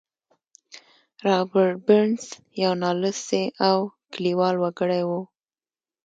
[1.25, 2.23] رابرټ برنس
[2.61, 3.77] یو نالوستی او
[4.13, 5.09] کلیوال وګړی و